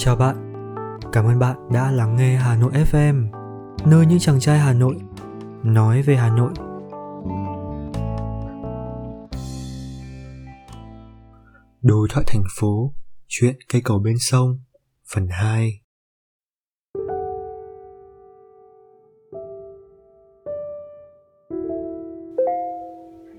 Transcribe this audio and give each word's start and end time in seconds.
Chào 0.00 0.16
bạn, 0.16 0.36
cảm 1.12 1.24
ơn 1.24 1.38
bạn 1.38 1.56
đã 1.72 1.90
lắng 1.90 2.16
nghe 2.16 2.36
Hà 2.36 2.56
Nội 2.56 2.72
FM, 2.72 3.30
nơi 3.86 4.06
những 4.06 4.18
chàng 4.18 4.40
trai 4.40 4.58
Hà 4.58 4.72
Nội 4.72 4.96
nói 5.64 6.02
về 6.02 6.16
Hà 6.16 6.36
Nội. 6.36 6.52
Đối 11.82 12.08
thoại 12.10 12.24
thành 12.28 12.42
phố, 12.58 12.94
chuyện 13.28 13.56
cây 13.72 13.82
cầu 13.84 13.98
bên 13.98 14.14
sông, 14.18 14.60
phần 15.14 15.28
2 15.30 15.80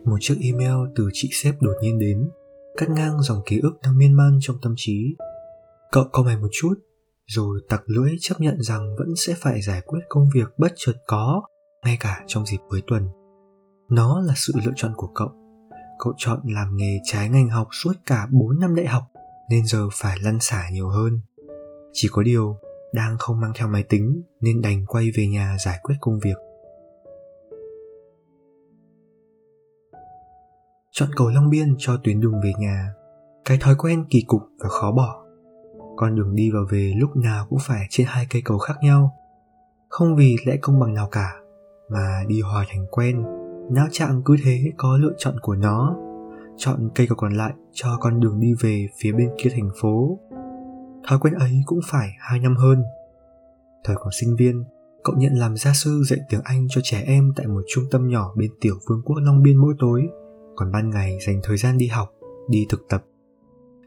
Một 0.06 0.18
chiếc 0.20 0.36
email 0.42 0.92
từ 0.96 1.10
chị 1.14 1.30
sếp 1.32 1.56
đột 1.62 1.74
nhiên 1.82 2.00
đến, 2.00 2.30
cắt 2.78 2.90
ngang 2.90 3.22
dòng 3.22 3.42
ký 3.46 3.60
ức 3.64 3.74
đang 3.84 3.98
miên 3.98 4.14
man 4.14 4.38
trong 4.42 4.58
tâm 4.62 4.74
trí. 4.78 5.16
Cậu 5.92 6.04
có 6.12 6.24
mày 6.24 6.38
một 6.38 6.48
chút, 6.52 6.74
rồi 7.26 7.62
tặc 7.70 7.82
lưỡi 7.86 8.12
chấp 8.20 8.36
nhận 8.40 8.62
rằng 8.62 8.96
vẫn 8.98 9.16
sẽ 9.16 9.34
phải 9.38 9.62
giải 9.62 9.82
quyết 9.86 10.00
công 10.10 10.30
việc 10.34 10.50
bất 10.58 10.72
chợt 10.76 10.94
có, 11.08 11.42
ngay 11.86 11.98
cả 12.00 12.24
trong 12.28 12.46
dịp 12.46 12.58
cuối 12.70 12.84
tuần. 12.88 13.08
Nó 13.90 14.22
là 14.22 14.34
sự 14.36 14.54
lựa 14.66 14.72
chọn 14.76 14.94
của 14.96 15.08
cậu. 15.16 15.30
Cậu 16.00 16.14
chọn 16.18 16.40
làm 16.46 16.78
nghề 16.78 17.00
trái 17.04 17.30
ngành 17.30 17.50
học 17.50 17.68
suốt 17.72 17.94
cả 18.06 18.28
4 18.32 18.60
năm 18.60 18.76
đại 18.76 18.86
học, 18.86 19.04
nên 19.50 19.66
giờ 19.66 19.88
phải 19.94 20.18
lăn 20.24 20.40
xả 20.40 20.70
nhiều 20.72 20.90
hơn. 20.90 21.20
Chỉ 21.94 22.08
có 22.12 22.24
điều, 22.24 22.56
đang 22.94 23.18
không 23.20 23.40
mang 23.40 23.52
theo 23.56 23.68
máy 23.68 23.84
tính 23.84 24.22
nên 24.42 24.62
đành 24.62 24.86
quay 24.86 25.12
về 25.18 25.28
nhà 25.28 25.58
giải 25.66 25.80
quyết 25.84 25.96
công 26.02 26.20
việc. 26.20 26.38
Chọn 30.92 31.10
cầu 31.16 31.30
Long 31.30 31.50
Biên 31.50 31.76
cho 31.78 31.98
tuyến 32.04 32.20
đường 32.20 32.42
về 32.44 32.54
nhà, 32.60 32.94
cái 33.46 33.58
thói 33.62 33.76
quen 33.76 34.06
kỳ 34.10 34.24
cục 34.28 34.42
và 34.60 34.70
khó 34.70 34.92
bỏ 34.92 35.29
con 36.00 36.16
đường 36.16 36.36
đi 36.36 36.52
và 36.52 36.60
về 36.70 36.94
lúc 36.98 37.16
nào 37.16 37.46
cũng 37.50 37.60
phải 37.62 37.88
trên 37.90 38.08
hai 38.10 38.28
cây 38.30 38.42
cầu 38.46 38.58
khác 38.58 38.74
nhau. 38.82 39.16
Không 39.90 40.16
vì 40.16 40.36
lẽ 40.46 40.58
công 40.62 40.80
bằng 40.80 40.94
nào 40.94 41.08
cả, 41.12 41.36
mà 41.90 42.24
đi 42.28 42.42
hòa 42.42 42.66
thành 42.70 42.86
quen. 42.92 43.24
Não 43.72 43.88
trạng 43.92 44.22
cứ 44.26 44.36
thế 44.44 44.72
có 44.78 44.98
lựa 44.98 45.14
chọn 45.18 45.36
của 45.42 45.56
nó. 45.56 45.96
Chọn 46.58 46.90
cây 46.96 47.08
cầu 47.08 47.16
còn 47.16 47.34
lại 47.34 47.54
cho 47.72 47.98
con 48.00 48.20
đường 48.20 48.40
đi 48.40 48.54
về 48.60 48.88
phía 49.02 49.12
bên 49.12 49.30
kia 49.38 49.50
thành 49.54 49.70
phố. 49.82 50.20
Thói 51.08 51.20
quen 51.20 51.34
ấy 51.34 51.62
cũng 51.66 51.80
phải 51.88 52.10
hai 52.20 52.40
năm 52.40 52.56
hơn. 52.56 52.84
Thời 53.84 53.96
còn 53.96 54.10
sinh 54.22 54.36
viên, 54.36 54.64
cậu 55.04 55.16
nhận 55.16 55.34
làm 55.34 55.58
gia 55.58 55.74
sư 55.74 56.04
dạy 56.06 56.20
tiếng 56.30 56.42
anh 56.44 56.68
cho 56.70 56.82
trẻ 56.84 57.04
em 57.06 57.34
tại 57.36 57.48
một 57.48 57.62
trung 57.68 57.84
tâm 57.92 58.08
nhỏ 58.08 58.34
bên 58.36 58.52
tiểu 58.62 58.76
vương 58.90 59.02
quốc 59.06 59.16
long 59.22 59.44
biên 59.44 59.58
mỗi 59.58 59.74
tối, 59.80 60.10
còn 60.56 60.72
ban 60.72 60.90
ngày 60.90 61.18
dành 61.28 61.40
thời 61.44 61.58
gian 61.58 61.78
đi 61.78 61.88
học, 61.88 62.10
đi 62.50 62.66
thực 62.70 62.86
tập. 62.90 63.04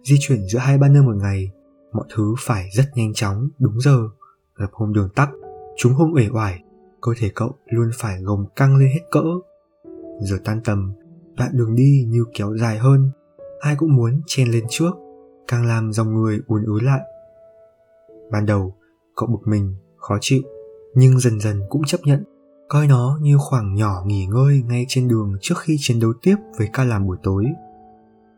Di 0.03 0.17
chuyển 0.21 0.49
giữa 0.49 0.59
hai 0.59 0.79
ba 0.79 0.89
nơi 0.89 1.03
một 1.03 1.17
ngày 1.17 1.53
mọi 1.93 2.05
thứ 2.15 2.35
phải 2.39 2.69
rất 2.73 2.85
nhanh 2.95 3.13
chóng 3.15 3.49
đúng 3.59 3.81
giờ. 3.81 3.99
Gặp 4.57 4.71
hôm 4.73 4.93
đường 4.93 5.09
tắt, 5.15 5.29
chúng 5.77 5.93
hôm 5.93 6.13
uể 6.15 6.29
oải 6.33 6.63
cơ 7.01 7.13
thể 7.19 7.31
cậu 7.35 7.55
luôn 7.67 7.91
phải 7.95 8.23
gồng 8.23 8.47
căng 8.57 8.77
lên 8.77 8.89
hết 8.89 9.07
cỡ. 9.11 9.25
Giờ 10.21 10.39
tan 10.45 10.61
tầm 10.65 10.93
đoạn 11.37 11.51
đường 11.53 11.75
đi 11.75 12.05
như 12.09 12.25
kéo 12.35 12.57
dài 12.57 12.79
hơn 12.79 13.11
ai 13.61 13.77
cũng 13.77 13.97
muốn 13.97 14.21
chen 14.27 14.49
lên 14.49 14.65
trước 14.69 14.91
càng 15.49 15.67
làm 15.67 15.93
dòng 15.93 16.15
người 16.15 16.41
uốn 16.47 16.65
ứ 16.65 16.81
lại. 16.81 17.01
Ban 18.31 18.47
đầu 18.47 18.75
cậu 19.17 19.29
bực 19.29 19.49
mình 19.49 19.77
khó 19.97 20.19
chịu 20.21 20.43
nhưng 20.95 21.19
dần 21.19 21.41
dần 21.41 21.61
cũng 21.69 21.85
chấp 21.85 21.99
nhận. 22.05 22.25
Coi 22.69 22.87
nó 22.87 23.19
như 23.23 23.37
khoảng 23.39 23.75
nhỏ 23.75 24.03
nghỉ 24.07 24.27
ngơi 24.27 24.63
ngay 24.67 24.85
trên 24.89 25.09
đường 25.09 25.37
trước 25.41 25.55
khi 25.59 25.77
chiến 25.81 26.01
đấu 26.01 26.13
tiếp 26.23 26.37
với 26.59 26.69
ca 26.73 26.85
làm 26.85 27.07
buổi 27.07 27.17
tối. 27.23 27.45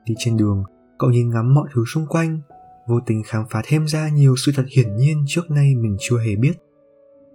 Đi 0.04 0.14
trên 0.18 0.36
đường 0.36 0.64
cậu 0.98 1.10
nhìn 1.10 1.30
ngắm 1.30 1.54
mọi 1.54 1.68
thứ 1.74 1.84
xung 1.94 2.06
quanh 2.06 2.40
vô 2.88 3.00
tình 3.06 3.22
khám 3.26 3.44
phá 3.50 3.62
thêm 3.64 3.86
ra 3.86 4.08
nhiều 4.08 4.34
sự 4.46 4.52
thật 4.56 4.64
hiển 4.76 4.96
nhiên 4.96 5.24
trước 5.26 5.50
nay 5.50 5.74
mình 5.74 5.96
chưa 6.00 6.18
hề 6.18 6.36
biết. 6.36 6.52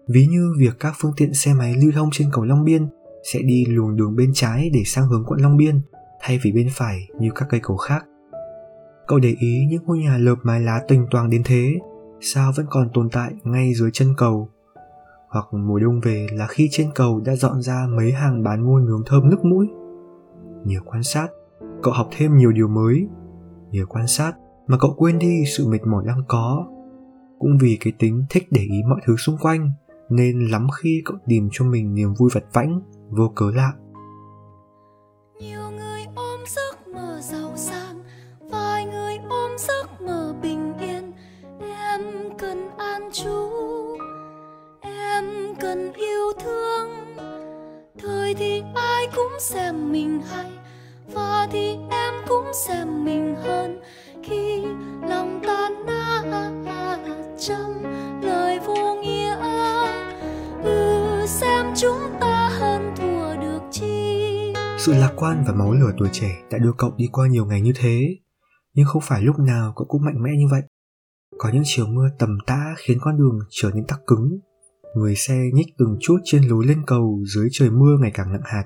Ví 0.08 0.28
như 0.28 0.53
việc 0.59 0.73
các 0.80 0.94
phương 0.97 1.14
tiện 1.17 1.33
xe 1.33 1.53
máy 1.53 1.75
lưu 1.75 1.92
thông 1.95 2.09
trên 2.11 2.30
cầu 2.31 2.45
Long 2.45 2.64
Biên 2.64 2.88
sẽ 3.33 3.39
đi 3.42 3.65
luồng 3.65 3.95
đường 3.95 4.15
bên 4.15 4.32
trái 4.33 4.70
để 4.73 4.83
sang 4.86 5.08
hướng 5.08 5.26
quận 5.26 5.42
Long 5.42 5.58
Biên 5.58 5.82
thay 6.21 6.39
vì 6.43 6.52
bên 6.52 6.67
phải 6.71 7.08
như 7.20 7.30
các 7.36 7.48
cây 7.49 7.59
cầu 7.64 7.77
khác. 7.77 8.05
Cậu 9.08 9.20
để 9.20 9.36
ý 9.39 9.65
những 9.70 9.83
ngôi 9.86 9.98
nhà 9.98 10.17
lợp 10.17 10.36
mái 10.43 10.61
lá 10.61 10.82
tình 10.88 11.08
toàn 11.11 11.30
đến 11.30 11.42
thế, 11.45 11.76
sao 12.21 12.52
vẫn 12.55 12.65
còn 12.70 12.89
tồn 12.93 13.09
tại 13.09 13.33
ngay 13.43 13.73
dưới 13.73 13.89
chân 13.93 14.14
cầu. 14.17 14.49
Hoặc 15.30 15.45
mùa 15.52 15.80
đông 15.80 15.99
về 15.99 16.27
là 16.32 16.48
khi 16.48 16.67
trên 16.71 16.89
cầu 16.95 17.20
đã 17.26 17.36
dọn 17.36 17.61
ra 17.61 17.88
mấy 17.98 18.11
hàng 18.11 18.43
bán 18.43 18.64
ngô 18.64 18.80
nướng 18.80 19.04
thơm 19.05 19.30
nức 19.30 19.45
mũi. 19.45 19.67
Nhờ 20.65 20.80
quan 20.86 21.04
sát, 21.04 21.27
cậu 21.83 21.93
học 21.93 22.09
thêm 22.17 22.38
nhiều 22.38 22.52
điều 22.52 22.67
mới. 22.67 23.08
Nhờ 23.71 23.86
quan 23.86 24.08
sát, 24.08 24.33
mà 24.70 24.78
cậu 24.82 24.94
quên 24.98 25.20
đi 25.20 25.44
sự 25.58 25.68
mệt 25.68 25.80
mỏi 25.86 26.04
đang 26.08 26.24
có. 26.28 26.66
Cũng 27.40 27.58
vì 27.62 27.78
cái 27.80 27.94
tính 28.00 28.26
thích 28.30 28.48
để 28.52 28.62
ý 28.62 28.78
mọi 28.90 29.00
thứ 29.06 29.16
xung 29.18 29.38
quanh, 29.38 29.72
nên 30.10 30.48
lắm 30.52 30.68
khi 30.82 31.02
cậu 31.06 31.18
tìm 31.28 31.50
cho 31.52 31.66
mình 31.66 31.94
niềm 31.94 32.14
vui 32.14 32.30
vặt 32.34 32.44
vãnh, 32.54 32.82
vô 33.10 33.32
cớ 33.36 33.46
lạ. 33.56 33.72
Nhiều 35.40 35.72
người 35.72 36.02
ôm 36.16 36.40
giấc 36.48 36.88
mơ 36.88 37.20
giàu 37.22 37.52
sang, 37.56 38.00
vài 38.52 38.86
người 38.86 39.18
ôm 39.30 39.52
giấc 39.58 40.02
mơ 40.02 40.36
bình 40.42 40.74
yên. 40.80 41.12
Em 41.62 42.02
cần 42.38 42.70
an 42.78 43.10
trú, 43.14 43.50
em 44.82 45.26
cần 45.60 45.94
yêu 45.94 46.32
thương. 46.44 46.90
Thời 48.02 48.34
thì 48.34 48.64
ai 48.76 49.08
cũng 49.16 49.40
xem 49.40 49.92
mình 49.92 50.22
hay, 50.22 50.52
và 51.14 51.48
thì 51.52 51.78
em 51.90 52.14
cũng 52.28 52.46
xem 52.54 53.06
mình 53.06 53.36
hơn. 53.36 53.80
Khi 54.24 54.58
lời 58.49 58.60
vô 58.60 58.95
nghĩa. 59.02 59.36
Ừ 60.64 61.26
xem 61.27 61.65
chúng 61.76 62.20
ta 62.21 62.49
hơn 62.60 62.93
thua 62.98 63.42
được 63.42 63.60
chi. 63.71 64.54
Sự 64.77 64.93
lạc 64.93 65.14
quan 65.15 65.43
và 65.48 65.54
máu 65.54 65.73
lửa 65.73 65.92
tuổi 65.98 66.10
trẻ 66.11 66.43
đã 66.52 66.58
đưa 66.58 66.71
cậu 66.77 66.93
đi 66.98 67.08
qua 67.11 67.27
nhiều 67.27 67.45
ngày 67.45 67.61
như 67.61 67.73
thế. 67.76 68.15
Nhưng 68.73 68.86
không 68.86 69.02
phải 69.05 69.21
lúc 69.21 69.39
nào 69.39 69.73
cậu 69.76 69.86
cũng 69.88 70.05
mạnh 70.05 70.23
mẽ 70.23 70.30
như 70.38 70.48
vậy. 70.52 70.61
Có 71.38 71.49
những 71.54 71.64
chiều 71.65 71.88
mưa 71.88 72.09
tầm 72.20 72.38
tã 72.48 72.76
khiến 72.77 72.98
con 73.02 73.17
đường 73.17 73.39
trở 73.49 73.71
nên 73.73 73.86
tắc 73.88 73.99
cứng. 74.08 74.39
Người 74.95 75.15
xe 75.15 75.36
nhích 75.54 75.67
từng 75.77 75.98
chút 76.02 76.17
trên 76.23 76.43
lối 76.43 76.65
lên 76.65 76.83
cầu 76.88 77.23
dưới 77.36 77.48
trời 77.52 77.70
mưa 77.70 77.98
ngày 78.02 78.11
càng 78.14 78.32
nặng 78.32 78.42
hạt. 78.45 78.65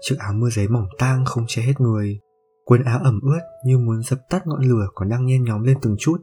Chiếc 0.00 0.16
áo 0.18 0.32
mưa 0.32 0.48
giấy 0.50 0.68
mỏng 0.68 0.86
tang 0.98 1.24
không 1.24 1.44
che 1.48 1.62
hết 1.62 1.80
người. 1.80 2.20
Quần 2.64 2.82
áo 2.84 3.00
ẩm 3.04 3.20
ướt 3.22 3.40
như 3.66 3.78
muốn 3.78 4.02
dập 4.02 4.18
tắt 4.30 4.46
ngọn 4.46 4.62
lửa 4.62 4.86
còn 4.94 5.08
đang 5.08 5.26
nhen 5.26 5.44
nhóm 5.44 5.62
lên 5.62 5.78
từng 5.82 5.96
chút. 5.98 6.16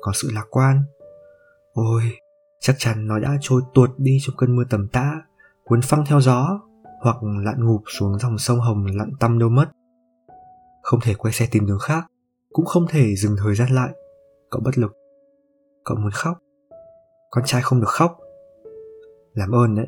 Có 0.00 0.12
sự 0.14 0.30
lạc 0.32 0.46
quan 0.50 0.82
ôi, 1.76 2.02
chắc 2.60 2.76
chắn 2.78 3.06
nó 3.06 3.18
đã 3.18 3.36
trôi 3.40 3.62
tuột 3.74 3.90
đi 3.96 4.18
trong 4.22 4.36
cơn 4.36 4.56
mưa 4.56 4.64
tầm 4.70 4.88
tã, 4.88 5.12
cuốn 5.64 5.80
phăng 5.82 6.04
theo 6.06 6.20
gió, 6.20 6.60
hoặc 7.00 7.16
lặn 7.22 7.64
ngụp 7.64 7.82
xuống 7.86 8.18
dòng 8.18 8.38
sông 8.38 8.60
hồng 8.60 8.86
lặn 8.94 9.10
tăm 9.20 9.38
đâu 9.38 9.48
mất. 9.48 9.66
Không 10.82 11.00
thể 11.02 11.14
quay 11.14 11.32
xe 11.32 11.48
tìm 11.50 11.66
đường 11.66 11.78
khác, 11.78 12.06
cũng 12.52 12.66
không 12.66 12.86
thể 12.88 13.16
dừng 13.16 13.36
thời 13.38 13.54
gian 13.54 13.68
lại. 13.72 13.90
Cậu 14.50 14.62
bất 14.64 14.78
lực. 14.78 14.92
Cậu 15.84 15.96
muốn 15.96 16.10
khóc. 16.10 16.38
Con 17.30 17.44
trai 17.46 17.62
không 17.62 17.80
được 17.80 17.88
khóc. 17.88 18.18
Làm 19.34 19.54
ơn 19.54 19.74
đấy. 19.74 19.86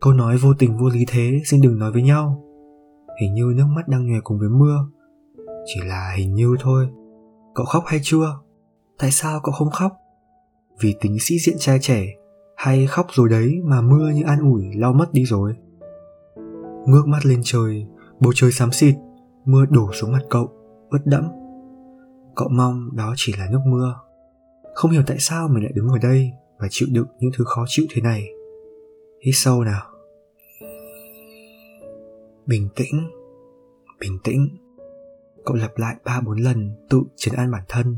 Câu 0.00 0.12
nói 0.12 0.36
vô 0.36 0.54
tình 0.58 0.78
vô 0.78 0.88
lý 0.88 1.04
thế, 1.08 1.40
xin 1.46 1.60
đừng 1.60 1.78
nói 1.78 1.92
với 1.92 2.02
nhau. 2.02 2.44
Hình 3.20 3.34
như 3.34 3.52
nước 3.56 3.66
mắt 3.68 3.88
đang 3.88 4.06
nhòe 4.06 4.20
cùng 4.24 4.38
với 4.38 4.48
mưa. 4.48 4.86
Chỉ 5.66 5.80
là 5.84 6.14
hình 6.16 6.34
như 6.34 6.56
thôi. 6.60 6.88
Cậu 7.54 7.66
khóc 7.66 7.84
hay 7.86 8.00
chưa? 8.02 8.38
Tại 8.98 9.10
sao 9.10 9.40
cậu 9.42 9.52
không 9.52 9.70
khóc? 9.70 9.92
Vì 10.80 10.94
tính 11.00 11.16
sĩ 11.20 11.38
diện 11.38 11.56
trai 11.58 11.78
trẻ 11.80 12.06
hay 12.56 12.86
khóc 12.86 13.06
rồi 13.10 13.28
đấy 13.28 13.60
mà 13.64 13.80
mưa 13.80 14.10
như 14.10 14.22
an 14.26 14.40
ủi 14.40 14.64
lau 14.74 14.92
mất 14.92 15.12
đi 15.12 15.24
rồi. 15.24 15.56
Ngước 16.86 17.06
mắt 17.06 17.26
lên 17.26 17.40
trời, 17.44 17.86
bầu 18.20 18.32
trời 18.34 18.52
xám 18.52 18.72
xịt, 18.72 18.94
mưa 19.44 19.66
đổ 19.70 19.90
xuống 19.92 20.12
mặt 20.12 20.22
cậu, 20.30 20.48
ướt 20.90 21.00
đẫm. 21.04 21.28
Cậu 22.36 22.48
mong 22.48 22.96
đó 22.96 23.14
chỉ 23.16 23.32
là 23.38 23.48
nước 23.50 23.60
mưa. 23.66 23.94
Không 24.74 24.90
hiểu 24.90 25.02
tại 25.06 25.16
sao 25.20 25.48
mình 25.48 25.62
lại 25.62 25.72
đứng 25.74 25.88
ở 25.88 25.98
đây 26.02 26.30
và 26.58 26.66
chịu 26.70 26.88
đựng 26.92 27.06
những 27.20 27.30
thứ 27.36 27.44
khó 27.44 27.64
chịu 27.68 27.86
thế 27.90 28.02
này. 28.02 28.28
Hít 29.24 29.34
sâu 29.36 29.64
nào. 29.64 29.82
Bình 32.46 32.68
tĩnh 32.76 33.08
bình 34.00 34.18
tĩnh. 34.24 34.48
Cậu 35.44 35.56
lặp 35.56 35.78
lại 35.78 35.96
ba 36.04 36.20
bốn 36.20 36.38
lần 36.38 36.70
tự 36.90 37.02
trấn 37.16 37.34
an 37.34 37.50
bản 37.50 37.62
thân 37.68 37.96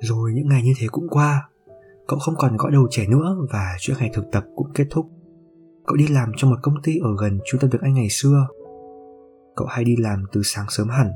rồi 0.00 0.32
những 0.34 0.48
ngày 0.48 0.62
như 0.62 0.72
thế 0.78 0.86
cũng 0.90 1.08
qua, 1.08 1.48
cậu 2.08 2.18
không 2.18 2.34
còn 2.38 2.56
gõ 2.56 2.70
đầu 2.70 2.86
trẻ 2.90 3.06
nữa 3.08 3.36
và 3.52 3.76
chuỗi 3.80 3.96
ngày 3.98 4.10
thực 4.14 4.24
tập 4.32 4.44
cũng 4.56 4.72
kết 4.74 4.86
thúc. 4.90 5.06
Cậu 5.86 5.96
đi 5.96 6.06
làm 6.06 6.32
trong 6.36 6.50
một 6.50 6.56
công 6.62 6.82
ty 6.82 6.98
ở 6.98 7.16
gần 7.20 7.38
trung 7.44 7.60
tâm 7.60 7.70
tiếng 7.70 7.80
anh 7.80 7.94
ngày 7.94 8.08
xưa. 8.10 8.46
Cậu 9.56 9.66
hay 9.66 9.84
đi 9.84 9.96
làm 9.98 10.24
từ 10.32 10.40
sáng 10.44 10.66
sớm 10.68 10.88
hẳn 10.88 11.10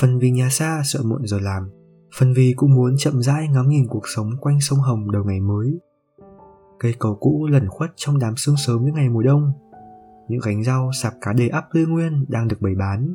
phần 0.00 0.18
vì 0.18 0.30
nhà 0.30 0.48
xa 0.50 0.82
sợ 0.84 1.00
muộn 1.04 1.26
giờ 1.26 1.38
làm 1.40 1.70
phần 2.18 2.32
vì 2.32 2.54
cũng 2.56 2.74
muốn 2.74 2.96
chậm 2.98 3.22
rãi 3.22 3.48
ngắm 3.48 3.68
nhìn 3.68 3.86
cuộc 3.88 4.08
sống 4.16 4.30
quanh 4.40 4.60
sông 4.60 4.78
hồng 4.78 5.10
đầu 5.10 5.24
ngày 5.24 5.40
mới. 5.40 5.78
Cây 6.78 6.94
cầu 6.98 7.14
cũ 7.20 7.46
lẩn 7.50 7.68
khuất 7.68 7.90
trong 7.96 8.18
đám 8.18 8.36
sương 8.36 8.56
sớm 8.56 8.84
những 8.84 8.94
ngày 8.94 9.08
mùa 9.08 9.22
đông, 9.22 9.52
những 10.28 10.40
gánh 10.44 10.64
rau 10.64 10.90
sạp 10.92 11.12
cá 11.20 11.32
đầy 11.32 11.48
ắp 11.48 11.64
tươi 11.72 11.86
nguyên 11.86 12.24
đang 12.28 12.48
được 12.48 12.56
bày 12.60 12.74
bán. 12.74 13.14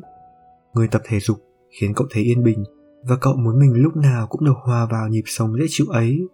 Người 0.74 0.88
tập 0.88 1.02
thể 1.04 1.20
dục 1.20 1.38
khiến 1.80 1.94
cậu 1.94 2.06
thấy 2.10 2.22
yên 2.22 2.44
bình 2.44 2.64
và 3.04 3.16
cậu 3.20 3.36
muốn 3.36 3.58
mình 3.58 3.72
lúc 3.74 3.96
nào 3.96 4.26
cũng 4.26 4.44
được 4.44 4.56
hòa 4.62 4.86
vào 4.90 5.08
nhịp 5.08 5.22
sống 5.26 5.56
dễ 5.58 5.64
chịu 5.68 5.86
ấy. 5.86 6.28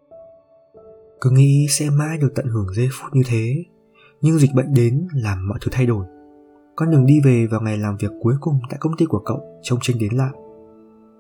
Cứ 1.21 1.31
nghĩ 1.31 1.67
sẽ 1.71 1.91
mãi 1.91 2.19
được 2.19 2.33
tận 2.35 2.47
hưởng 2.47 2.67
giây 2.75 2.89
phút 2.93 3.15
như 3.15 3.23
thế. 3.27 3.65
Nhưng 4.21 4.39
dịch 4.39 4.55
bệnh 4.55 4.75
đến 4.75 5.07
làm 5.15 5.49
mọi 5.49 5.59
thứ 5.63 5.69
thay 5.73 5.87
đổi. 5.87 6.07
Con 6.77 6.91
đường 6.91 7.07
đi 7.07 7.21
về 7.25 7.47
vào 7.51 7.61
ngày 7.61 7.79
làm 7.79 7.97
việc 7.97 8.11
cuối 8.23 8.35
cùng 8.41 8.61
tại 8.71 8.79
công 8.81 8.97
ty 8.97 9.07
của 9.07 9.23
cậu 9.25 9.61
trông 9.63 9.79
chênh 9.83 9.99
đến 9.99 10.13
lạ. 10.13 10.31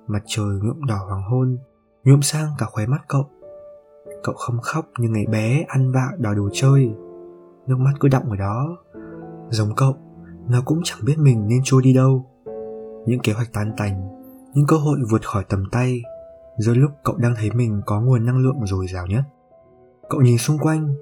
Mặt 0.07 0.23
trời 0.27 0.59
nhuộm 0.63 0.85
đỏ 0.89 0.99
hoàng 1.09 1.23
hôn, 1.31 1.59
nhuộm 2.05 2.21
sang 2.23 2.49
cả 2.59 2.67
khóe 2.67 2.87
mắt 2.87 3.01
cậu. 3.09 3.25
Cậu 4.23 4.35
không 4.35 4.61
khóc 4.63 4.87
như 4.99 5.09
ngày 5.09 5.27
bé 5.27 5.65
ăn 5.69 5.93
vạ 5.93 6.09
đòi 6.19 6.35
đồ 6.35 6.49
chơi. 6.53 6.91
Nước 7.67 7.79
mắt 7.79 7.93
cứ 8.01 8.09
đọng 8.09 8.31
ở 8.31 8.37
đó. 8.37 8.77
Giống 9.51 9.75
cậu, 9.77 9.97
nó 10.49 10.63
cũng 10.65 10.81
chẳng 10.85 10.99
biết 11.05 11.19
mình 11.19 11.49
nên 11.49 11.61
trôi 11.65 11.83
đi 11.83 11.95
đâu. 11.95 12.27
Những 13.07 13.21
kế 13.21 13.33
hoạch 13.33 13.53
tan 13.53 13.73
tành 13.77 14.16
những 14.56 14.67
cơ 14.67 14.76
hội 14.76 14.99
vượt 15.11 15.26
khỏi 15.26 15.44
tầm 15.49 15.64
tay, 15.73 16.03
giữa 16.58 16.75
lúc 16.75 16.91
cậu 17.05 17.17
đang 17.17 17.35
thấy 17.37 17.50
mình 17.50 17.82
có 17.87 18.00
nguồn 18.00 18.26
năng 18.26 18.38
lượng 18.38 18.67
dồi 18.67 18.87
dào 18.87 19.06
nhất. 19.06 19.23
Cậu 20.11 20.20
nhìn 20.20 20.38
xung 20.38 20.58
quanh, 20.58 20.94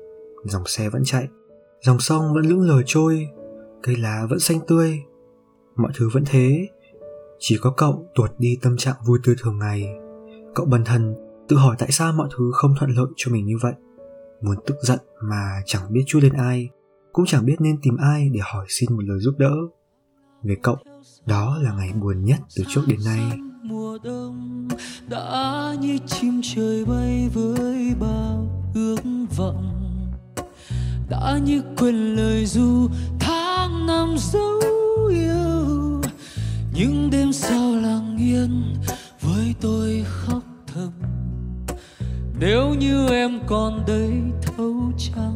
dòng 0.45 0.63
xe 0.67 0.89
vẫn 0.89 1.03
chạy, 1.05 1.29
dòng 1.83 2.01
sông 2.01 2.35
vẫn 2.35 2.47
lững 2.47 2.61
lờ 2.61 2.83
trôi, 2.87 3.29
cây 3.83 3.97
lá 3.97 4.27
vẫn 4.31 4.39
xanh 4.39 4.61
tươi. 4.67 5.01
Mọi 5.77 5.93
thứ 5.97 6.09
vẫn 6.13 6.25
thế, 6.27 6.69
chỉ 7.39 7.59
có 7.61 7.71
cậu 7.77 8.07
tuột 8.15 8.31
đi 8.39 8.59
tâm 8.63 8.77
trạng 8.77 8.97
vui 9.07 9.19
tươi 9.25 9.35
thường 9.43 9.59
ngày. 9.59 9.89
Cậu 10.55 10.67
bần 10.67 10.85
thần 10.85 11.15
tự 11.49 11.57
hỏi 11.57 11.77
tại 11.79 11.89
sao 11.91 12.13
mọi 12.13 12.29
thứ 12.37 12.51
không 12.55 12.75
thuận 12.79 12.91
lợi 12.91 13.07
cho 13.17 13.33
mình 13.33 13.47
như 13.47 13.55
vậy. 13.63 13.75
Muốn 14.41 14.57
tức 14.67 14.77
giận 14.83 14.99
mà 15.23 15.63
chẳng 15.67 15.93
biết 15.93 16.03
chui 16.07 16.23
lên 16.23 16.33
ai, 16.33 16.69
cũng 17.13 17.25
chẳng 17.27 17.45
biết 17.45 17.57
nên 17.61 17.77
tìm 17.83 17.97
ai 17.97 18.29
để 18.33 18.41
hỏi 18.43 18.67
xin 18.69 18.93
một 18.93 19.03
lời 19.05 19.19
giúp 19.21 19.35
đỡ 19.39 19.55
về 20.45 20.55
cậu 20.63 20.77
đó 21.27 21.59
là 21.63 21.73
ngày 21.73 21.93
buồn 21.93 22.25
nhất 22.25 22.39
từ 22.57 22.65
trước 22.69 22.83
đến 22.87 22.99
nay. 23.05 23.39
Mùa 23.63 23.99
đông 24.05 24.69
đã 25.09 25.75
như 25.81 25.99
chim 26.07 26.41
trời 26.55 26.85
bay 26.85 27.29
với 27.35 27.95
bao 28.01 28.47
ước 28.75 29.01
vọng. 29.37 29.71
Đã 31.09 31.39
như 31.45 31.63
quên 31.77 32.17
lời 32.17 32.47
du 32.47 32.89
tháng 33.21 33.87
năm 33.87 34.15
dấu 34.19 34.61
yêu. 35.11 36.03
Những 36.75 37.11
đêm 37.11 37.33
sau 37.33 37.77
lặng 37.77 38.17
yên 38.21 38.75
với 39.21 39.55
tôi 39.61 40.05
khóc 40.07 40.43
thầm. 40.75 40.93
Nếu 42.41 42.75
như 42.75 43.09
em 43.09 43.41
còn 43.47 43.85
đây 43.87 44.13
thấu 44.43 44.93
trắng 44.99 45.34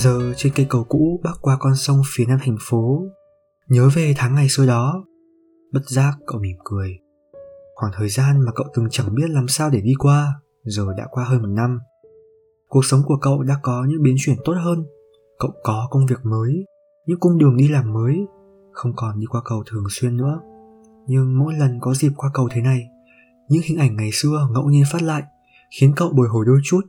giờ 0.00 0.32
trên 0.36 0.52
cây 0.56 0.66
cầu 0.68 0.84
cũ 0.84 1.20
bắc 1.24 1.38
qua 1.40 1.56
con 1.60 1.76
sông 1.76 2.02
phía 2.14 2.24
nam 2.28 2.38
thành 2.42 2.56
phố, 2.60 3.02
nhớ 3.68 3.88
về 3.94 4.14
tháng 4.16 4.34
ngày 4.34 4.48
xưa 4.48 4.66
đó. 4.66 5.04
Bất 5.72 5.80
giác 5.88 6.12
cậu 6.26 6.40
mỉm 6.40 6.56
cười. 6.64 6.98
Khoảng 7.74 7.92
thời 7.96 8.08
gian 8.08 8.40
mà 8.40 8.52
cậu 8.54 8.66
từng 8.74 8.86
chẳng 8.90 9.14
biết 9.14 9.30
làm 9.30 9.48
sao 9.48 9.70
để 9.70 9.80
đi 9.80 9.92
qua, 9.98 10.34
giờ 10.64 10.86
đã 10.96 11.06
qua 11.10 11.24
hơn 11.24 11.42
một 11.42 11.48
năm. 11.48 11.78
Cuộc 12.68 12.84
sống 12.84 13.00
của 13.06 13.16
cậu 13.20 13.42
đã 13.42 13.54
có 13.62 13.86
những 13.88 14.02
biến 14.02 14.16
chuyển 14.18 14.36
tốt 14.44 14.52
hơn. 14.64 14.84
Cậu 15.38 15.50
có 15.62 15.88
công 15.90 16.06
việc 16.06 16.18
mới, 16.24 16.64
những 17.06 17.20
cung 17.20 17.38
đường 17.38 17.56
đi 17.56 17.68
làm 17.68 17.92
mới, 17.92 18.16
không 18.72 18.92
còn 18.96 19.20
đi 19.20 19.26
qua 19.26 19.40
cầu 19.44 19.64
thường 19.70 19.84
xuyên 19.90 20.16
nữa. 20.16 20.40
Nhưng 21.06 21.38
mỗi 21.38 21.54
lần 21.54 21.80
có 21.80 21.94
dịp 21.94 22.12
qua 22.16 22.30
cầu 22.34 22.48
thế 22.52 22.60
này, 22.60 22.82
những 23.48 23.62
hình 23.64 23.78
ảnh 23.78 23.96
ngày 23.96 24.10
xưa 24.12 24.48
ngẫu 24.52 24.64
nhiên 24.64 24.84
phát 24.92 25.02
lại, 25.02 25.22
khiến 25.80 25.92
cậu 25.96 26.12
bồi 26.12 26.28
hồi 26.28 26.44
đôi 26.46 26.60
chút. 26.64 26.80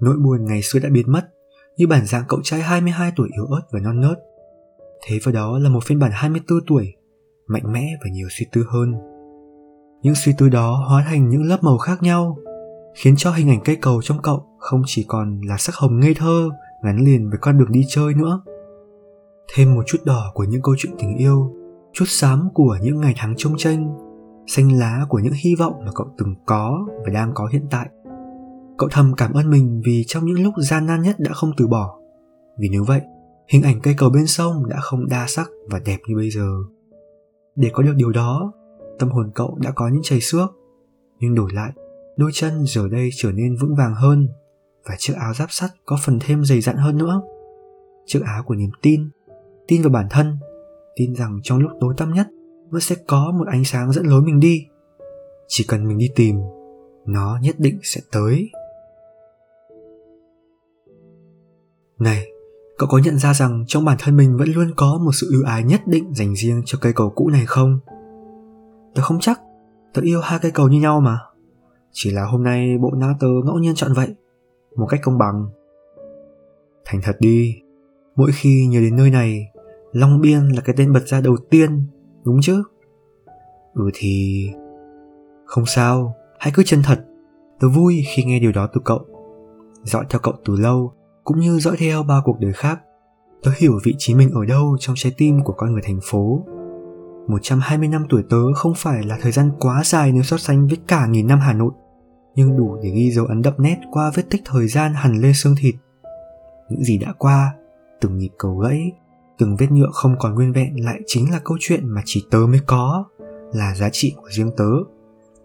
Nỗi 0.00 0.16
buồn 0.16 0.44
ngày 0.44 0.62
xưa 0.62 0.78
đã 0.78 0.88
biến 0.88 1.12
mất 1.12 1.28
như 1.76 1.86
bản 1.86 2.06
dạng 2.06 2.24
cậu 2.28 2.40
trai 2.42 2.60
22 2.60 3.12
tuổi 3.16 3.28
yếu 3.32 3.46
ớt 3.46 3.62
và 3.70 3.80
non 3.80 4.00
nớt. 4.00 4.18
Thế 5.06 5.18
vào 5.24 5.34
đó 5.34 5.58
là 5.58 5.68
một 5.68 5.84
phiên 5.84 5.98
bản 5.98 6.10
24 6.14 6.58
tuổi, 6.66 6.94
mạnh 7.46 7.72
mẽ 7.72 7.86
và 8.04 8.10
nhiều 8.12 8.28
suy 8.30 8.46
tư 8.52 8.64
hơn. 8.68 8.94
Những 10.02 10.14
suy 10.14 10.32
tư 10.38 10.48
đó 10.48 10.84
hóa 10.88 11.04
thành 11.08 11.28
những 11.28 11.42
lớp 11.42 11.58
màu 11.62 11.78
khác 11.78 12.02
nhau, 12.02 12.38
khiến 12.96 13.14
cho 13.16 13.32
hình 13.32 13.48
ảnh 13.48 13.60
cây 13.64 13.76
cầu 13.76 14.02
trong 14.02 14.22
cậu 14.22 14.46
không 14.58 14.82
chỉ 14.86 15.04
còn 15.08 15.40
là 15.40 15.56
sắc 15.56 15.74
hồng 15.74 16.00
ngây 16.00 16.14
thơ, 16.14 16.48
gắn 16.84 17.04
liền 17.04 17.30
với 17.30 17.38
con 17.40 17.58
đường 17.58 17.72
đi 17.72 17.80
chơi 17.88 18.14
nữa. 18.14 18.42
Thêm 19.54 19.74
một 19.74 19.82
chút 19.86 19.98
đỏ 20.04 20.30
của 20.34 20.44
những 20.44 20.62
câu 20.62 20.74
chuyện 20.78 20.92
tình 20.98 21.16
yêu, 21.16 21.54
chút 21.92 22.04
xám 22.08 22.48
của 22.54 22.78
những 22.82 23.00
ngày 23.00 23.14
tháng 23.16 23.34
trông 23.36 23.56
tranh, 23.56 23.96
xanh 24.46 24.78
lá 24.78 25.06
của 25.08 25.18
những 25.18 25.32
hy 25.44 25.54
vọng 25.54 25.74
mà 25.84 25.92
cậu 25.94 26.06
từng 26.18 26.34
có 26.46 26.86
và 26.88 27.12
đang 27.12 27.30
có 27.34 27.48
hiện 27.52 27.66
tại 27.70 27.88
cậu 28.78 28.88
thầm 28.92 29.12
cảm 29.16 29.32
ơn 29.32 29.50
mình 29.50 29.82
vì 29.84 30.04
trong 30.06 30.24
những 30.24 30.42
lúc 30.42 30.54
gian 30.56 30.86
nan 30.86 31.02
nhất 31.02 31.16
đã 31.18 31.32
không 31.32 31.50
từ 31.56 31.66
bỏ. 31.66 31.98
Vì 32.58 32.68
nếu 32.68 32.84
vậy, 32.84 33.00
hình 33.48 33.62
ảnh 33.62 33.80
cây 33.80 33.94
cầu 33.98 34.10
bên 34.10 34.26
sông 34.26 34.68
đã 34.68 34.76
không 34.80 35.08
đa 35.08 35.26
sắc 35.28 35.50
và 35.70 35.78
đẹp 35.84 35.98
như 36.06 36.16
bây 36.16 36.30
giờ. 36.30 36.48
Để 37.56 37.70
có 37.72 37.82
được 37.82 37.94
điều 37.96 38.12
đó, 38.12 38.52
tâm 38.98 39.10
hồn 39.10 39.30
cậu 39.34 39.58
đã 39.60 39.70
có 39.70 39.88
những 39.88 40.02
chảy 40.02 40.20
xước. 40.20 40.50
Nhưng 41.20 41.34
đổi 41.34 41.50
lại, 41.54 41.72
đôi 42.16 42.30
chân 42.34 42.64
giờ 42.66 42.88
đây 42.88 43.10
trở 43.16 43.32
nên 43.32 43.56
vững 43.56 43.74
vàng 43.74 43.94
hơn 43.94 44.28
và 44.88 44.94
chiếc 44.98 45.14
áo 45.16 45.34
giáp 45.34 45.50
sắt 45.50 45.70
có 45.84 45.98
phần 46.04 46.18
thêm 46.20 46.44
dày 46.44 46.60
dặn 46.60 46.76
hơn 46.76 46.98
nữa. 46.98 47.22
Chiếc 48.06 48.22
áo 48.22 48.42
của 48.46 48.54
niềm 48.54 48.70
tin 48.82 49.10
tin 49.68 49.82
vào 49.82 49.90
bản 49.90 50.06
thân, 50.10 50.38
tin 50.96 51.14
rằng 51.14 51.40
trong 51.42 51.58
lúc 51.58 51.70
tối 51.80 51.94
tăm 51.96 52.12
nhất, 52.12 52.26
vẫn 52.70 52.80
sẽ 52.80 52.96
có 53.06 53.32
một 53.38 53.44
ánh 53.48 53.64
sáng 53.64 53.92
dẫn 53.92 54.06
lối 54.06 54.22
mình 54.22 54.40
đi. 54.40 54.66
Chỉ 55.48 55.64
cần 55.68 55.88
mình 55.88 55.98
đi 55.98 56.10
tìm, 56.16 56.36
nó 57.06 57.38
nhất 57.42 57.56
định 57.58 57.78
sẽ 57.82 58.00
tới. 58.12 58.50
Này, 61.98 62.26
cậu 62.78 62.88
có 62.92 62.98
nhận 62.98 63.18
ra 63.18 63.34
rằng 63.34 63.64
trong 63.66 63.84
bản 63.84 63.96
thân 64.00 64.16
mình 64.16 64.36
vẫn 64.36 64.48
luôn 64.48 64.70
có 64.76 64.98
một 64.98 65.10
sự 65.12 65.26
ưu 65.30 65.44
ái 65.46 65.64
nhất 65.64 65.80
định 65.86 66.14
dành 66.14 66.36
riêng 66.36 66.62
cho 66.64 66.78
cây 66.80 66.92
cầu 66.92 67.10
cũ 67.10 67.28
này 67.28 67.46
không? 67.46 67.78
Tớ 68.94 69.02
không 69.02 69.20
chắc. 69.20 69.40
Tớ 69.94 70.02
yêu 70.02 70.20
hai 70.20 70.38
cây 70.42 70.50
cầu 70.50 70.68
như 70.68 70.80
nhau 70.80 71.00
mà. 71.00 71.18
Chỉ 71.92 72.10
là 72.10 72.24
hôm 72.24 72.42
nay 72.42 72.78
bộ 72.78 72.90
não 72.90 73.14
tớ 73.20 73.26
ngẫu 73.44 73.58
nhiên 73.58 73.74
chọn 73.74 73.92
vậy. 73.92 74.14
Một 74.76 74.86
cách 74.86 75.00
công 75.02 75.18
bằng. 75.18 75.46
Thành 76.84 77.00
thật 77.02 77.16
đi. 77.20 77.56
Mỗi 78.16 78.30
khi 78.34 78.66
nhớ 78.66 78.80
đến 78.80 78.96
nơi 78.96 79.10
này, 79.10 79.52
long 79.92 80.20
biên 80.20 80.48
là 80.48 80.60
cái 80.60 80.74
tên 80.78 80.92
bật 80.92 81.06
ra 81.06 81.20
đầu 81.20 81.36
tiên, 81.50 81.84
đúng 82.24 82.40
chứ? 82.42 82.62
Ừ 83.74 83.90
thì 83.94 84.46
không 85.44 85.66
sao, 85.66 86.14
hãy 86.38 86.52
cứ 86.56 86.62
chân 86.66 86.82
thật. 86.84 87.04
Tớ 87.60 87.68
vui 87.68 88.04
khi 88.14 88.24
nghe 88.24 88.38
điều 88.38 88.52
đó 88.52 88.68
từ 88.72 88.80
cậu. 88.84 89.06
Dõi 89.82 90.04
theo 90.10 90.20
cậu 90.22 90.34
từ 90.44 90.56
lâu 90.56 90.92
cũng 91.26 91.40
như 91.40 91.58
dõi 91.58 91.76
theo 91.78 92.02
ba 92.02 92.20
cuộc 92.24 92.40
đời 92.40 92.52
khác 92.52 92.80
tớ 93.42 93.50
hiểu 93.58 93.78
vị 93.84 93.94
trí 93.98 94.14
mình 94.14 94.30
ở 94.30 94.44
đâu 94.44 94.76
trong 94.80 94.96
trái 94.98 95.12
tim 95.16 95.44
của 95.44 95.52
con 95.52 95.72
người 95.72 95.82
thành 95.84 96.00
phố 96.02 96.44
120 97.28 97.88
năm 97.88 98.06
tuổi 98.08 98.22
tớ 98.30 98.52
không 98.54 98.72
phải 98.76 99.02
là 99.02 99.18
thời 99.22 99.32
gian 99.32 99.50
quá 99.58 99.82
dài 99.84 100.12
nếu 100.12 100.22
so 100.22 100.36
sánh 100.36 100.66
với 100.66 100.78
cả 100.86 101.06
nghìn 101.06 101.26
năm 101.26 101.38
Hà 101.40 101.52
Nội, 101.52 101.72
nhưng 102.34 102.56
đủ 102.56 102.78
để 102.82 102.90
ghi 102.90 103.10
dấu 103.10 103.26
ấn 103.26 103.42
đậm 103.42 103.54
nét 103.58 103.78
qua 103.90 104.10
vết 104.14 104.22
tích 104.30 104.42
thời 104.44 104.68
gian 104.68 104.94
hằn 104.94 105.20
lên 105.20 105.32
xương 105.34 105.54
thịt. 105.58 105.74
Những 106.70 106.84
gì 106.84 106.98
đã 106.98 107.12
qua, 107.18 107.54
từng 108.00 108.18
nhịp 108.18 108.30
cầu 108.38 108.56
gãy, 108.56 108.92
từng 109.38 109.56
vết 109.56 109.70
nhựa 109.70 109.90
không 109.92 110.14
còn 110.18 110.34
nguyên 110.34 110.52
vẹn 110.52 110.84
lại 110.84 111.00
chính 111.06 111.30
là 111.32 111.40
câu 111.44 111.56
chuyện 111.60 111.88
mà 111.88 112.02
chỉ 112.04 112.26
tớ 112.30 112.38
mới 112.38 112.60
có, 112.66 113.04
là 113.52 113.74
giá 113.74 113.88
trị 113.92 114.14
của 114.16 114.28
riêng 114.30 114.50
tớ. 114.56 114.70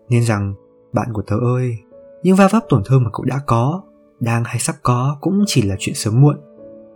Nên 0.09 0.23
rằng, 0.23 0.53
bạn 0.93 1.07
của 1.13 1.21
tớ 1.21 1.35
ơi, 1.55 1.77
những 2.23 2.35
va 2.35 2.47
vấp 2.51 2.63
tổn 2.69 2.83
thương 2.85 3.03
mà 3.03 3.09
cậu 3.13 3.25
đã 3.25 3.39
có, 3.45 3.83
đang 4.21 4.43
hay 4.43 4.59
sắp 4.59 4.75
có 4.83 5.17
cũng 5.21 5.43
chỉ 5.47 5.61
là 5.61 5.75
chuyện 5.79 5.95
sớm 5.95 6.21
muộn. 6.21 6.37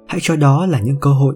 Hãy 0.08 0.20
cho 0.24 0.36
đó 0.36 0.66
là 0.66 0.80
những 0.80 1.00
cơ 1.02 1.10
hội, 1.10 1.36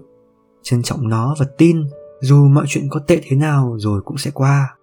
trân 0.62 0.82
trọng 0.82 1.08
nó 1.08 1.34
và 1.38 1.46
tin 1.58 1.84
dù 2.20 2.48
mọi 2.48 2.64
chuyện 2.68 2.84
có 2.90 3.00
tệ 3.06 3.20
thế 3.22 3.36
nào 3.36 3.76
rồi 3.78 4.02
cũng 4.04 4.18
sẽ 4.18 4.30
qua. 4.34 4.76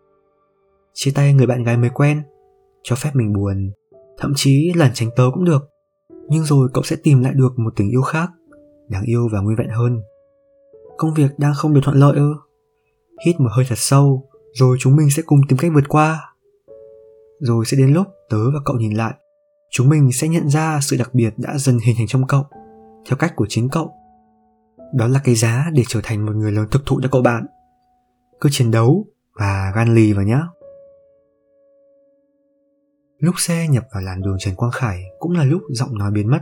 Chia 0.94 1.12
tay 1.16 1.34
người 1.34 1.48
bạn 1.48 1.64
gái 1.64 1.78
mới 1.78 1.90
quen 1.94 2.22
cho 2.84 2.96
phép 2.96 3.12
mình 3.14 3.34
buồn. 3.34 3.72
Thậm 4.18 4.34
chí 4.36 4.74
lẩn 4.76 4.92
tránh 4.94 5.10
tớ 5.16 5.24
cũng 5.34 5.46
được. 5.46 5.70
Nhưng 6.30 6.44
rồi 6.44 6.70
cậu 6.74 6.84
sẽ 6.84 6.96
tìm 7.04 7.24
lại 7.24 7.34
được 7.36 7.60
một 7.60 7.74
tình 7.76 7.90
yêu 7.90 8.02
khác 8.02 8.30
đáng 8.90 9.04
yêu 9.04 9.28
và 9.32 9.40
nguyên 9.40 9.58
vẹn 9.58 9.70
hơn. 9.70 10.02
Công 10.98 11.14
việc 11.14 11.32
đang 11.38 11.54
không 11.56 11.74
được 11.74 11.82
thuận 11.84 11.98
lợi 11.98 12.16
ư? 12.16 12.34
Hít 13.26 13.40
một 13.40 13.50
hơi 13.52 13.66
thật 13.70 13.78
sâu 13.78 14.30
rồi 14.54 14.78
chúng 14.80 14.96
mình 14.96 15.10
sẽ 15.12 15.24
cùng 15.26 15.40
tìm 15.48 15.58
cách 15.58 15.72
vượt 15.74 15.84
qua. 15.90 16.34
Rồi 17.40 17.66
sẽ 17.66 17.78
đến 17.78 17.94
lúc 17.94 18.08
tớ 18.30 18.52
và 18.54 18.60
cậu 18.66 18.76
nhìn 18.76 18.94
lại 18.94 19.14
chúng 19.78 19.90
mình 19.90 20.12
sẽ 20.12 20.28
nhận 20.28 20.50
ra 20.50 20.80
sự 20.82 20.98
đặc 20.98 21.10
biệt 21.14 21.34
đã 21.38 21.58
dần 21.58 21.78
hình 21.86 21.96
thành 21.98 22.08
trong 22.08 22.28
cậu. 22.28 22.44
Theo 23.10 23.18
cách 23.18 23.34
của 23.36 23.46
chính 23.50 23.70
cậu, 23.70 23.92
đó 24.94 25.08
là 25.08 25.20
cái 25.24 25.36
giá 25.36 25.66
để 25.74 25.84
trở 25.88 26.00
thành 26.04 26.26
một 26.26 26.36
người 26.36 26.52
lớn 26.52 26.68
thực 26.72 26.86
thụ 26.86 27.00
cho 27.04 27.10
cậu 27.12 27.22
bạn. 27.22 27.46
Cứ 28.42 28.50
chiến 28.52 28.72
đấu 28.72 29.06
và 29.40 29.72
gan 29.76 29.96
lì 29.96 30.14
vào 30.14 30.26
nhé 30.26 30.40
lúc 33.20 33.36
xe 33.38 33.68
nhập 33.68 33.84
vào 33.94 34.04
làn 34.04 34.22
đường 34.22 34.36
trần 34.40 34.56
quang 34.56 34.72
khải 34.72 35.04
cũng 35.20 35.32
là 35.32 35.44
lúc 35.44 35.62
giọng 35.70 35.98
nói 35.98 36.12
biến 36.12 36.32
mất. 36.32 36.42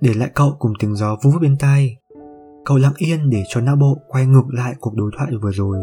Để 0.00 0.14
lại 0.14 0.30
cậu 0.34 0.56
cùng 0.58 0.72
tiếng 0.78 0.94
gió 0.94 1.16
vú 1.24 1.30
bên 1.40 1.56
tai, 1.58 1.96
cậu 2.64 2.76
lặng 2.76 2.94
yên 2.96 3.30
để 3.30 3.42
cho 3.48 3.60
não 3.60 3.76
bộ 3.76 3.98
quay 4.08 4.26
ngược 4.26 4.46
lại 4.52 4.74
cuộc 4.80 4.94
đối 4.94 5.10
thoại 5.18 5.30
vừa 5.42 5.52
rồi. 5.52 5.78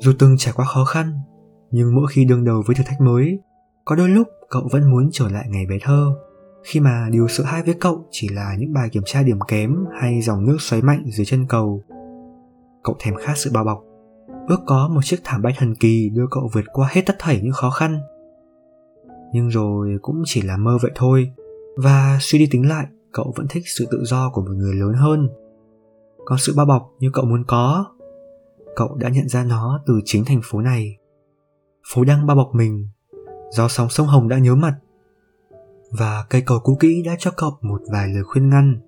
Dù 0.00 0.12
từng 0.18 0.34
trải 0.38 0.54
qua 0.56 0.64
khó 0.64 0.84
khăn, 0.84 1.12
nhưng 1.70 1.94
mỗi 1.94 2.06
khi 2.10 2.24
đương 2.24 2.44
đầu 2.44 2.62
với 2.66 2.76
thử 2.76 2.84
thách 2.86 3.00
mới 3.00 3.38
có 3.86 3.96
đôi 3.96 4.08
lúc 4.08 4.28
cậu 4.50 4.68
vẫn 4.72 4.90
muốn 4.90 5.08
trở 5.12 5.28
lại 5.28 5.46
ngày 5.48 5.66
bé 5.66 5.78
thơ. 5.82 6.16
Khi 6.62 6.80
mà 6.80 7.08
điều 7.10 7.28
sợ 7.28 7.44
hãi 7.44 7.62
với 7.62 7.74
cậu 7.80 8.04
chỉ 8.10 8.28
là 8.28 8.56
những 8.58 8.72
bài 8.72 8.88
kiểm 8.92 9.02
tra 9.06 9.22
điểm 9.22 9.38
kém 9.48 9.76
hay 10.00 10.20
dòng 10.22 10.46
nước 10.46 10.56
xoáy 10.60 10.82
mạnh 10.82 11.02
dưới 11.12 11.26
chân 11.26 11.46
cầu. 11.48 11.82
Cậu 12.82 12.96
thèm 12.98 13.14
khát 13.14 13.32
sự 13.36 13.50
bao 13.54 13.64
bọc. 13.64 13.84
Ước 14.48 14.60
có 14.66 14.88
một 14.88 15.00
chiếc 15.04 15.16
thảm 15.24 15.42
bay 15.42 15.54
thần 15.58 15.74
kỳ 15.74 16.10
đưa 16.14 16.26
cậu 16.30 16.50
vượt 16.54 16.64
qua 16.72 16.88
hết 16.90 17.02
tất 17.06 17.16
thảy 17.18 17.40
những 17.42 17.52
khó 17.52 17.70
khăn. 17.70 18.00
Nhưng 19.32 19.48
rồi 19.48 19.98
cũng 20.02 20.22
chỉ 20.24 20.42
là 20.42 20.56
mơ 20.56 20.78
vậy 20.82 20.90
thôi. 20.94 21.30
Và 21.76 22.18
suy 22.20 22.38
đi 22.38 22.48
tính 22.50 22.68
lại, 22.68 22.86
cậu 23.12 23.32
vẫn 23.36 23.46
thích 23.50 23.62
sự 23.78 23.86
tự 23.90 24.04
do 24.04 24.30
của 24.30 24.40
một 24.40 24.52
người 24.56 24.74
lớn 24.74 24.92
hơn. 24.94 25.28
Còn 26.24 26.38
sự 26.38 26.54
bao 26.56 26.66
bọc 26.66 26.90
như 26.98 27.10
cậu 27.12 27.24
muốn 27.24 27.44
có, 27.46 27.86
cậu 28.76 28.94
đã 28.94 29.08
nhận 29.08 29.28
ra 29.28 29.44
nó 29.44 29.80
từ 29.86 30.00
chính 30.04 30.24
thành 30.24 30.40
phố 30.44 30.60
này. 30.60 30.96
Phố 31.94 32.04
đang 32.04 32.26
bao 32.26 32.36
bọc 32.36 32.50
mình 32.54 32.88
do 33.50 33.68
sóng 33.68 33.90
sông 33.90 34.06
hồng 34.06 34.28
đã 34.28 34.38
nhớ 34.38 34.54
mặt. 34.54 34.74
Và 35.90 36.26
cây 36.30 36.42
cầu 36.46 36.58
cũ 36.58 36.76
kỹ 36.80 37.02
đã 37.06 37.16
cho 37.18 37.30
cậu 37.30 37.58
một 37.62 37.80
vài 37.92 38.08
lời 38.08 38.24
khuyên 38.24 38.50
ngăn. 38.50 38.80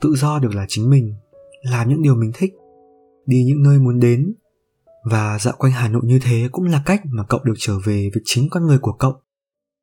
Tự 0.00 0.14
do 0.16 0.38
được 0.38 0.54
là 0.54 0.66
chính 0.68 0.90
mình, 0.90 1.14
làm 1.62 1.88
những 1.88 2.02
điều 2.02 2.14
mình 2.14 2.30
thích, 2.34 2.54
đi 3.26 3.44
những 3.44 3.62
nơi 3.62 3.78
muốn 3.78 4.00
đến. 4.00 4.34
Và 5.10 5.38
dạo 5.38 5.54
quanh 5.58 5.72
hà 5.72 5.88
nội 5.88 6.02
như 6.04 6.18
thế 6.22 6.48
cũng 6.52 6.64
là 6.64 6.82
cách 6.86 7.02
mà 7.04 7.24
cậu 7.28 7.40
được 7.44 7.54
trở 7.58 7.78
về 7.84 8.10
với 8.14 8.22
chính 8.24 8.48
con 8.50 8.66
người 8.66 8.78
của 8.78 8.92
cậu. 8.92 9.20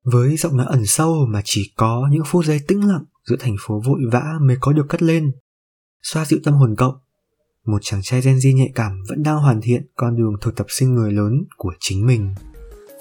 Với 0.03 0.37
giọng 0.37 0.57
nói 0.57 0.65
ẩn 0.69 0.85
sâu 0.85 1.25
mà 1.29 1.41
chỉ 1.45 1.73
có 1.75 2.07
những 2.11 2.23
phút 2.25 2.45
giây 2.45 2.61
tĩnh 2.67 2.87
lặng 2.87 3.03
giữa 3.25 3.35
thành 3.39 3.55
phố 3.59 3.81
vội 3.85 3.99
vã 4.11 4.23
mới 4.41 4.57
có 4.59 4.73
được 4.73 4.85
cất 4.89 5.03
lên. 5.03 5.31
Xoa 6.01 6.25
dịu 6.25 6.39
tâm 6.43 6.53
hồn 6.53 6.75
cậu, 6.77 6.93
một 7.65 7.79
chàng 7.81 8.01
trai 8.03 8.21
Gen 8.21 8.35
Z 8.35 8.55
nhạy 8.55 8.71
cảm 8.75 9.03
vẫn 9.09 9.23
đang 9.23 9.37
hoàn 9.37 9.61
thiện 9.61 9.87
con 9.95 10.15
đường 10.15 10.33
thực 10.41 10.55
tập 10.55 10.65
sinh 10.69 10.93
người 10.93 11.11
lớn 11.11 11.43
của 11.57 11.73
chính 11.79 12.05
mình. 12.05 12.35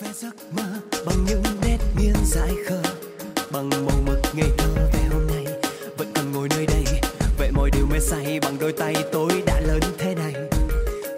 Về 0.03 0.11
giấc 0.15 0.35
mơ 0.57 0.63
bằng 1.07 1.25
những 1.29 1.43
nét 1.63 1.79
miên 1.97 2.15
dại 2.25 2.51
khờ, 2.67 2.83
bằng 3.53 3.71
màu 3.71 4.01
mực 4.07 4.19
ngây 4.35 4.51
thơ 4.59 4.89
về 4.93 5.01
hôm 5.13 5.27
nay. 5.27 5.47
Vẫn 5.97 6.13
còn 6.15 6.33
ngồi 6.33 6.49
nơi 6.51 6.67
đây, 6.67 6.85
vậy 7.39 7.51
mọi 7.53 7.71
điều 7.71 7.87
mê 7.87 7.99
say 8.01 8.41
bằng 8.41 8.59
đôi 8.59 8.73
tay 8.73 8.95
tôi 9.13 9.43
đã 9.47 9.61
lớn 9.61 9.81
thế 9.99 10.15
này. 10.15 10.33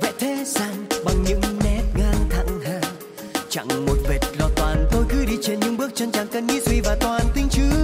Vẽ 0.02 0.12
thế 0.18 0.44
gian 0.46 0.86
bằng 1.04 1.24
những 1.28 1.40
nét 1.64 1.82
ngang 1.98 2.28
thẳng 2.30 2.60
hàng, 2.60 2.92
chẳng 3.48 3.86
một 3.86 3.96
vệt 4.08 4.20
lo 4.38 4.48
toàn 4.56 4.86
tôi 4.92 5.04
cứ 5.08 5.24
đi 5.24 5.36
trên 5.42 5.60
những 5.60 5.76
bước 5.76 5.90
chân 5.94 6.12
chẳng 6.12 6.26
cần 6.32 6.46
nghĩ 6.46 6.60
suy 6.60 6.80
và 6.80 6.96
toàn 7.00 7.22
tính 7.34 7.48
chứ. 7.50 7.83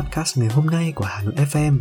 Podcast 0.00 0.38
ngày 0.38 0.48
hôm 0.48 0.66
nay 0.66 0.92
của 0.96 1.04
Hà 1.04 1.22
Nội 1.22 1.34
FM. 1.34 1.78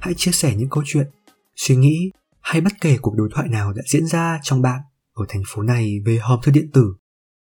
Hãy 0.00 0.14
chia 0.16 0.30
sẻ 0.32 0.54
những 0.56 0.70
câu 0.70 0.82
chuyện, 0.86 1.10
suy 1.56 1.76
nghĩ 1.76 2.10
hay 2.40 2.60
bất 2.60 2.72
kể 2.80 2.98
cuộc 3.02 3.14
đối 3.16 3.28
thoại 3.34 3.48
nào 3.48 3.72
đã 3.72 3.82
diễn 3.86 4.06
ra 4.06 4.38
trong 4.42 4.62
bạn 4.62 4.80
ở 5.14 5.24
thành 5.28 5.42
phố 5.48 5.62
này 5.62 5.96
về 6.06 6.18
hòm 6.18 6.40
thư 6.42 6.52
điện 6.52 6.70
tử, 6.72 6.94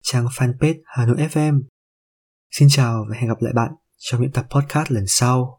trang 0.03 0.27
fanpage 0.27 0.75
Hà 0.85 1.07
Nội 1.07 1.17
FM. 1.17 1.63
Xin 2.51 2.69
chào 2.71 3.07
và 3.11 3.17
hẹn 3.17 3.29
gặp 3.29 3.37
lại 3.41 3.53
bạn 3.53 3.71
trong 3.99 4.23
những 4.23 4.33
tập 4.33 4.47
podcast 4.51 4.91
lần 4.91 5.05
sau. 5.07 5.53